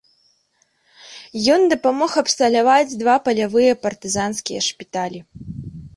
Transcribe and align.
Ён 1.57 1.61
дапамог 1.73 2.11
абсталяваць 2.23 2.97
два 3.03 3.15
палявыя 3.27 3.79
партызанскія 3.85 4.61
шпіталі. 4.73 5.19